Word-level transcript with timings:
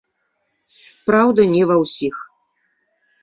Праўда, 1.09 1.41
не 1.53 1.61
ва 1.71 1.75
ўсіх. 1.83 2.15